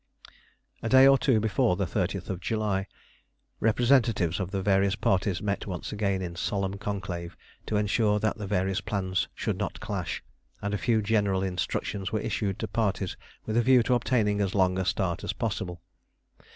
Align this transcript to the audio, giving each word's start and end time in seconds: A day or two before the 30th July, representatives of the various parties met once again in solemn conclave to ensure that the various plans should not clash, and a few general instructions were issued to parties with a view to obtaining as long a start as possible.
A 0.81 0.89
day 0.89 1.05
or 1.05 1.15
two 1.15 1.39
before 1.39 1.75
the 1.75 1.85
30th 1.85 2.39
July, 2.39 2.87
representatives 3.59 4.39
of 4.39 4.49
the 4.49 4.63
various 4.63 4.95
parties 4.95 5.43
met 5.43 5.67
once 5.67 5.91
again 5.91 6.23
in 6.23 6.35
solemn 6.35 6.79
conclave 6.79 7.37
to 7.67 7.77
ensure 7.77 8.17
that 8.19 8.39
the 8.39 8.47
various 8.47 8.81
plans 8.81 9.27
should 9.35 9.59
not 9.59 9.79
clash, 9.79 10.23
and 10.59 10.73
a 10.73 10.77
few 10.79 11.03
general 11.03 11.43
instructions 11.43 12.11
were 12.11 12.19
issued 12.19 12.57
to 12.57 12.67
parties 12.67 13.15
with 13.45 13.55
a 13.55 13.61
view 13.61 13.83
to 13.83 13.93
obtaining 13.93 14.41
as 14.41 14.55
long 14.55 14.79
a 14.79 14.85
start 14.85 15.23
as 15.23 15.33
possible. 15.33 15.83